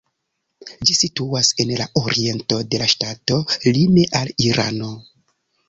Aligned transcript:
Ĝi 0.89 0.95
situas 0.99 1.49
en 1.65 1.73
la 1.81 1.87
oriento 2.01 2.59
de 2.73 2.81
la 2.85 2.89
ŝtato, 2.95 3.39
lime 3.79 4.09
al 4.25 4.35
Irano. 4.51 4.93